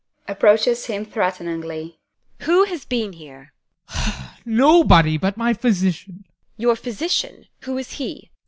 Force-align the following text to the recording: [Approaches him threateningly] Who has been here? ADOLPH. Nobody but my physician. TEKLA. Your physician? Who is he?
[Approaches 0.27 0.87
him 0.87 1.05
threateningly] 1.05 1.99
Who 2.39 2.63
has 2.63 2.85
been 2.85 3.13
here? 3.13 3.53
ADOLPH. 3.89 4.39
Nobody 4.45 5.15
but 5.15 5.37
my 5.37 5.53
physician. 5.53 6.23
TEKLA. 6.23 6.47
Your 6.57 6.75
physician? 6.75 7.45
Who 7.65 7.77
is 7.77 7.91
he? 7.91 8.31